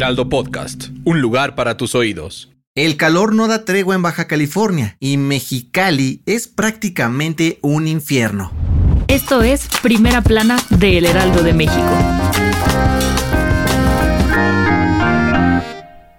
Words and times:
Heraldo 0.00 0.30
Podcast, 0.30 0.84
un 1.04 1.20
lugar 1.20 1.54
para 1.54 1.76
tus 1.76 1.94
oídos. 1.94 2.50
El 2.74 2.96
calor 2.96 3.34
no 3.34 3.48
da 3.48 3.66
tregua 3.66 3.94
en 3.94 4.00
Baja 4.00 4.26
California 4.26 4.96
y 4.98 5.18
Mexicali 5.18 6.22
es 6.24 6.48
prácticamente 6.48 7.58
un 7.60 7.86
infierno. 7.86 8.50
Esto 9.08 9.42
es 9.42 9.68
Primera 9.82 10.22
Plana 10.22 10.56
de 10.70 10.96
El 10.96 11.04
Heraldo 11.04 11.42
de 11.42 11.52
México. 11.52 11.84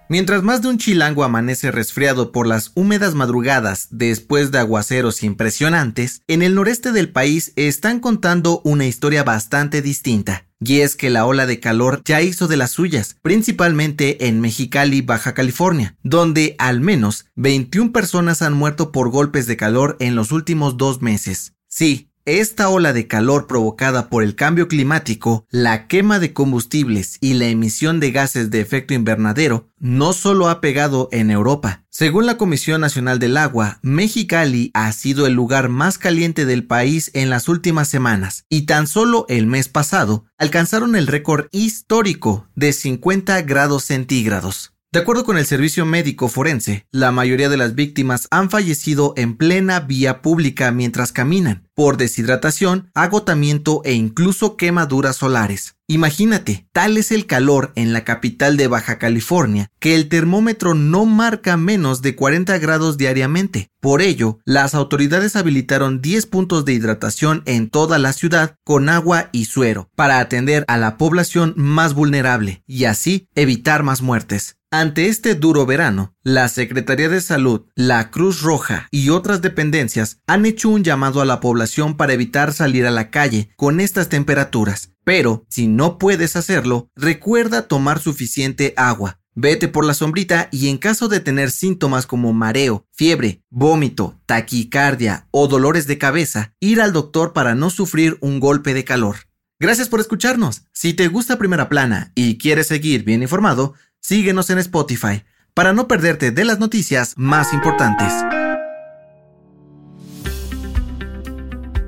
Mientras 0.09 0.43
más 0.43 0.61
de 0.61 0.67
un 0.67 0.77
chilango 0.77 1.23
amanece 1.23 1.71
resfriado 1.71 2.31
por 2.31 2.45
las 2.45 2.73
húmedas 2.75 3.15
madrugadas 3.15 3.87
después 3.89 4.51
de 4.51 4.59
aguaceros 4.59 5.23
impresionantes, 5.23 6.21
en 6.27 6.43
el 6.43 6.53
noreste 6.53 6.91
del 6.91 7.09
país 7.09 7.51
están 7.55 7.99
contando 7.99 8.61
una 8.63 8.85
historia 8.85 9.23
bastante 9.23 9.81
distinta. 9.81 10.50
Y 10.63 10.81
es 10.81 10.95
que 10.95 11.09
la 11.09 11.25
ola 11.25 11.47
de 11.47 11.59
calor 11.59 12.03
ya 12.05 12.21
hizo 12.21 12.47
de 12.47 12.55
las 12.55 12.69
suyas, 12.69 13.17
principalmente 13.23 14.27
en 14.27 14.41
Mexicali, 14.41 15.01
Baja 15.01 15.33
California, 15.33 15.97
donde 16.03 16.55
al 16.59 16.81
menos 16.81 17.25
21 17.35 17.91
personas 17.91 18.43
han 18.43 18.53
muerto 18.53 18.91
por 18.91 19.09
golpes 19.09 19.47
de 19.47 19.57
calor 19.57 19.97
en 19.99 20.15
los 20.15 20.31
últimos 20.31 20.77
dos 20.77 21.01
meses. 21.01 21.55
Sí, 21.67 22.10
esta 22.25 22.69
ola 22.69 22.93
de 22.93 23.07
calor 23.07 23.47
provocada 23.47 24.09
por 24.09 24.23
el 24.23 24.35
cambio 24.35 24.67
climático, 24.67 25.45
la 25.49 25.87
quema 25.87 26.19
de 26.19 26.33
combustibles 26.33 27.17
y 27.21 27.33
la 27.33 27.47
emisión 27.47 27.99
de 27.99 28.11
gases 28.11 28.51
de 28.51 28.61
efecto 28.61 28.93
invernadero 28.93 29.69
no 29.79 30.13
solo 30.13 30.49
ha 30.49 30.61
pegado 30.61 31.09
en 31.11 31.31
Europa. 31.31 31.83
Según 31.89 32.25
la 32.25 32.37
Comisión 32.37 32.81
Nacional 32.81 33.19
del 33.19 33.35
Agua, 33.35 33.79
Mexicali 33.81 34.71
ha 34.73 34.91
sido 34.91 35.25
el 35.27 35.33
lugar 35.33 35.69
más 35.69 35.97
caliente 35.97 36.45
del 36.45 36.65
país 36.65 37.11
en 37.13 37.29
las 37.29 37.49
últimas 37.49 37.87
semanas 37.87 38.45
y 38.49 38.61
tan 38.61 38.87
solo 38.87 39.25
el 39.27 39.47
mes 39.47 39.67
pasado 39.69 40.25
alcanzaron 40.37 40.95
el 40.95 41.07
récord 41.07 41.47
histórico 41.51 42.47
de 42.55 42.73
50 42.73 43.41
grados 43.41 43.83
centígrados. 43.83 44.73
De 44.93 44.99
acuerdo 44.99 45.23
con 45.23 45.37
el 45.37 45.45
Servicio 45.45 45.85
Médico 45.85 46.27
Forense, 46.27 46.85
la 46.91 47.13
mayoría 47.13 47.47
de 47.47 47.55
las 47.55 47.75
víctimas 47.75 48.27
han 48.29 48.49
fallecido 48.49 49.13
en 49.15 49.37
plena 49.37 49.79
vía 49.79 50.21
pública 50.21 50.69
mientras 50.73 51.13
caminan, 51.13 51.69
por 51.73 51.95
deshidratación, 51.95 52.91
agotamiento 52.93 53.83
e 53.85 53.93
incluso 53.93 54.57
quemaduras 54.57 55.15
solares. 55.15 55.77
Imagínate, 55.87 56.67
tal 56.73 56.97
es 56.97 57.13
el 57.13 57.25
calor 57.25 57.71
en 57.75 57.93
la 57.93 58.03
capital 58.03 58.57
de 58.57 58.67
Baja 58.67 58.97
California 58.97 59.69
que 59.79 59.95
el 59.95 60.09
termómetro 60.09 60.73
no 60.73 61.05
marca 61.05 61.55
menos 61.55 62.01
de 62.01 62.17
40 62.17 62.57
grados 62.57 62.97
diariamente. 62.97 63.69
Por 63.79 64.01
ello, 64.01 64.39
las 64.43 64.75
autoridades 64.75 65.37
habilitaron 65.37 66.01
10 66.01 66.25
puntos 66.25 66.65
de 66.65 66.73
hidratación 66.73 67.43
en 67.45 67.69
toda 67.69 67.97
la 67.97 68.11
ciudad 68.11 68.55
con 68.65 68.89
agua 68.89 69.29
y 69.31 69.45
suero 69.45 69.89
para 69.95 70.19
atender 70.19 70.65
a 70.67 70.77
la 70.77 70.97
población 70.97 71.53
más 71.55 71.93
vulnerable 71.93 72.61
y 72.67 72.83
así 72.83 73.29
evitar 73.35 73.83
más 73.83 74.01
muertes. 74.01 74.57
Ante 74.73 75.07
este 75.07 75.35
duro 75.35 75.65
verano, 75.65 76.15
la 76.23 76.47
Secretaría 76.47 77.09
de 77.09 77.19
Salud, 77.19 77.63
la 77.75 78.09
Cruz 78.09 78.41
Roja 78.41 78.87
y 78.89 79.09
otras 79.09 79.41
dependencias 79.41 80.21
han 80.27 80.45
hecho 80.45 80.69
un 80.69 80.85
llamado 80.85 81.19
a 81.19 81.25
la 81.25 81.41
población 81.41 81.97
para 81.97 82.13
evitar 82.13 82.53
salir 82.53 82.85
a 82.85 82.91
la 82.91 83.09
calle 83.09 83.51
con 83.57 83.81
estas 83.81 84.07
temperaturas. 84.07 84.93
Pero, 85.03 85.45
si 85.49 85.67
no 85.67 85.97
puedes 85.97 86.37
hacerlo, 86.37 86.87
recuerda 86.95 87.67
tomar 87.67 87.99
suficiente 87.99 88.73
agua. 88.77 89.19
Vete 89.35 89.67
por 89.67 89.83
la 89.83 89.93
sombrita 89.93 90.47
y 90.53 90.69
en 90.69 90.77
caso 90.77 91.09
de 91.09 91.19
tener 91.19 91.51
síntomas 91.51 92.05
como 92.05 92.31
mareo, 92.31 92.85
fiebre, 92.93 93.43
vómito, 93.49 94.21
taquicardia 94.25 95.27
o 95.31 95.49
dolores 95.49 95.85
de 95.85 95.97
cabeza, 95.97 96.53
ir 96.61 96.79
al 96.79 96.93
doctor 96.93 97.33
para 97.33 97.55
no 97.55 97.71
sufrir 97.71 98.17
un 98.21 98.39
golpe 98.39 98.73
de 98.73 98.85
calor. 98.85 99.17
Gracias 99.59 99.89
por 99.89 99.99
escucharnos. 99.99 100.63
Si 100.73 100.93
te 100.93 101.07
gusta 101.07 101.37
Primera 101.37 101.69
Plana 101.69 102.13
y 102.15 102.39
quieres 102.39 102.65
seguir 102.65 103.03
bien 103.03 103.21
informado, 103.21 103.75
síguenos 104.01 104.49
en 104.49 104.57
Spotify 104.57 105.23
para 105.53 105.73
no 105.73 105.87
perderte 105.87 106.31
de 106.31 106.43
las 106.43 106.59
noticias 106.59 107.13
más 107.15 107.53
importantes. 107.53 108.11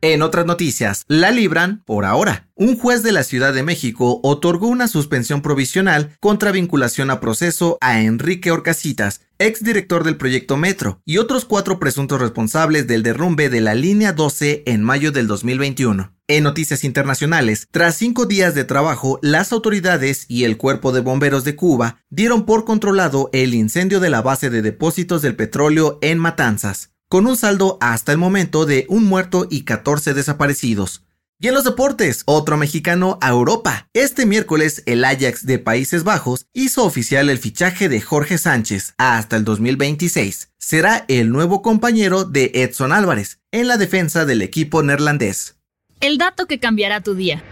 En 0.02 0.22
otras 0.22 0.46
noticias, 0.46 1.06
la 1.08 1.32
libran 1.32 1.82
por 1.84 2.06
ahora. 2.06 2.50
Un 2.54 2.78
juez 2.78 3.02
de 3.02 3.12
la 3.12 3.24
Ciudad 3.24 3.52
de 3.52 3.64
México 3.64 4.20
otorgó 4.22 4.68
una 4.68 4.88
suspensión 4.88 5.42
provisional 5.42 6.16
contra 6.20 6.52
vinculación 6.52 7.10
a 7.10 7.20
proceso 7.20 7.80
a 7.82 8.02
Enrique 8.02 8.52
Orcasitas, 8.52 9.22
exdirector 9.40 10.04
del 10.04 10.18
proyecto 10.18 10.56
Metro, 10.56 11.02
y 11.04 11.18
otros 11.18 11.46
cuatro 11.46 11.80
presuntos 11.80 12.22
responsables 12.22 12.86
del 12.86 13.02
derrumbe 13.02 13.50
de 13.50 13.62
la 13.62 13.74
línea 13.74 14.14
12 14.14 14.64
en 14.68 14.84
mayo 14.84 15.12
del 15.12 15.26
2021. 15.26 16.14
En 16.28 16.44
noticias 16.44 16.84
internacionales, 16.84 17.68
tras 17.72 17.96
cinco 17.96 18.28
días 18.28 18.54
de 18.54 18.66
trabajo, 18.66 19.18
las 19.24 19.52
autoridades 19.52 20.26
y 20.28 20.44
el 20.44 20.58
Cuerpo 20.58 20.92
de 20.92 21.02
Bomberos 21.02 21.44
de 21.44 21.56
Cuba 21.56 22.04
dieron 22.12 22.46
por 22.46 22.66
controlado 22.66 23.32
el 23.34 23.56
incendio 23.56 24.00
de 24.00 24.12
la 24.12 24.22
base 24.22 24.52
de 24.52 24.62
depósitos 24.62 25.24
del 25.24 25.36
petróleo 25.36 25.98
en 26.02 26.20
Matanzas 26.20 26.92
con 27.10 27.28
un 27.28 27.38
saldo 27.38 27.78
hasta 27.82 28.12
el 28.12 28.18
momento 28.18 28.66
de 28.66 28.86
un 28.90 29.06
muerto 29.06 29.48
y 29.50 29.64
14 29.64 30.14
desaparecidos. 30.14 31.04
Y 31.40 31.48
en 31.48 31.54
los 31.54 31.64
deportes, 31.64 32.24
otro 32.26 32.58
mexicano 32.58 33.20
a 33.22 33.30
Europa. 33.30 33.88
Este 33.94 34.26
miércoles, 34.26 34.82
el 34.88 35.06
Ajax 35.06 35.46
de 35.46 35.60
Países 35.60 36.04
Bajos 36.04 36.48
hizo 36.52 36.84
oficial 36.84 37.30
el 37.30 37.38
fichaje 37.38 37.90
de 37.90 38.02
Jorge 38.02 38.40
Sánchez 38.40 38.96
hasta 38.98 39.36
el 39.38 39.44
2026. 39.44 40.50
Será 40.58 41.06
el 41.08 41.32
nuevo 41.32 41.62
compañero 41.62 42.24
de 42.24 42.52
Edson 42.56 42.92
Álvarez 42.92 43.40
en 43.52 43.68
la 43.68 43.78
defensa 43.78 44.26
del 44.26 44.42
equipo 44.42 44.82
neerlandés. 44.82 45.58
El 46.00 46.18
dato 46.18 46.48
que 46.48 46.60
cambiará 46.60 47.02
tu 47.02 47.14
día. 47.14 47.44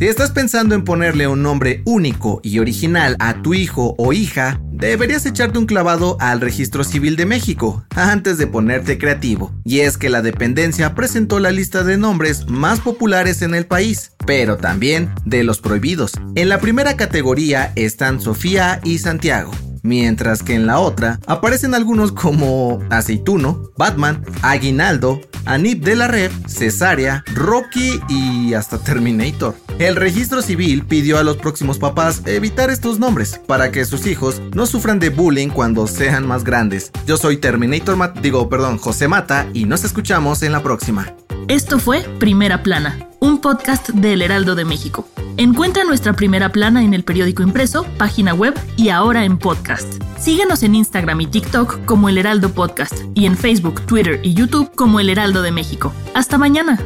Si 0.00 0.08
estás 0.08 0.30
pensando 0.30 0.74
en 0.74 0.82
ponerle 0.82 1.28
un 1.28 1.42
nombre 1.42 1.82
único 1.84 2.40
y 2.42 2.58
original 2.58 3.16
a 3.18 3.42
tu 3.42 3.52
hijo 3.52 3.94
o 3.98 4.14
hija, 4.14 4.58
deberías 4.72 5.26
echarte 5.26 5.58
un 5.58 5.66
clavado 5.66 6.16
al 6.20 6.40
Registro 6.40 6.84
Civil 6.84 7.16
de 7.16 7.26
México 7.26 7.84
antes 7.94 8.38
de 8.38 8.46
ponerte 8.46 8.96
creativo. 8.96 9.52
Y 9.62 9.80
es 9.80 9.98
que 9.98 10.08
la 10.08 10.22
dependencia 10.22 10.94
presentó 10.94 11.38
la 11.38 11.50
lista 11.50 11.84
de 11.84 11.98
nombres 11.98 12.48
más 12.48 12.80
populares 12.80 13.42
en 13.42 13.54
el 13.54 13.66
país, 13.66 14.12
pero 14.26 14.56
también 14.56 15.12
de 15.26 15.44
los 15.44 15.60
prohibidos. 15.60 16.12
En 16.34 16.48
la 16.48 16.60
primera 16.60 16.96
categoría 16.96 17.70
están 17.76 18.22
Sofía 18.22 18.80
y 18.82 19.00
Santiago 19.00 19.50
mientras 19.82 20.42
que 20.42 20.54
en 20.54 20.66
la 20.66 20.78
otra 20.78 21.20
aparecen 21.26 21.74
algunos 21.74 22.12
como 22.12 22.80
Aceituno, 22.90 23.70
Batman, 23.78 24.22
Aguinaldo, 24.42 25.20
Anip 25.46 25.84
de 25.84 25.96
la 25.96 26.06
Red, 26.06 26.30
Cesárea, 26.46 27.24
Rocky 27.34 28.00
y 28.08 28.52
hasta 28.54 28.78
Terminator. 28.78 29.54
El 29.80 29.96
registro 29.96 30.42
civil 30.42 30.84
pidió 30.84 31.16
a 31.16 31.22
los 31.22 31.38
próximos 31.38 31.78
papás 31.78 32.20
evitar 32.26 32.68
estos 32.68 32.98
nombres 32.98 33.40
para 33.46 33.72
que 33.72 33.86
sus 33.86 34.06
hijos 34.06 34.42
no 34.54 34.66
sufran 34.66 34.98
de 34.98 35.08
bullying 35.08 35.48
cuando 35.48 35.86
sean 35.86 36.28
más 36.28 36.44
grandes. 36.44 36.92
Yo 37.06 37.16
soy 37.16 37.38
Terminator, 37.38 38.12
digo, 38.20 38.46
perdón, 38.50 38.76
José 38.76 39.08
Mata 39.08 39.48
y 39.54 39.64
nos 39.64 39.82
escuchamos 39.84 40.42
en 40.42 40.52
la 40.52 40.62
próxima. 40.62 41.14
Esto 41.48 41.78
fue 41.78 42.02
Primera 42.18 42.62
Plana, 42.62 43.08
un 43.20 43.40
podcast 43.40 43.88
del 43.88 44.20
Heraldo 44.20 44.54
de 44.54 44.66
México. 44.66 45.08
Encuentra 45.38 45.82
nuestra 45.84 46.12
primera 46.12 46.52
plana 46.52 46.84
en 46.84 46.92
el 46.92 47.02
periódico 47.02 47.42
impreso, 47.42 47.86
página 47.96 48.34
web 48.34 48.52
y 48.76 48.90
ahora 48.90 49.24
en 49.24 49.38
podcast. 49.38 49.94
Síguenos 50.18 50.62
en 50.62 50.74
Instagram 50.74 51.22
y 51.22 51.26
TikTok 51.26 51.86
como 51.86 52.10
El 52.10 52.18
Heraldo 52.18 52.50
Podcast 52.50 52.96
y 53.14 53.24
en 53.24 53.34
Facebook, 53.34 53.80
Twitter 53.86 54.20
y 54.22 54.34
YouTube 54.34 54.72
como 54.74 55.00
El 55.00 55.08
Heraldo 55.08 55.40
de 55.40 55.52
México. 55.52 55.90
Hasta 56.12 56.36
mañana. 56.36 56.78